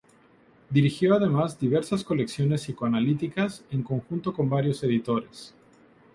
Dirigió 0.71 1.13
además 1.13 1.59
diversas 1.59 2.03
colecciones 2.03 2.61
psicoanalíticas 2.63 3.63
en 3.69 3.83
conjunto 3.83 4.33
con 4.33 4.49
varios 4.49 4.83
editores. 4.83 5.53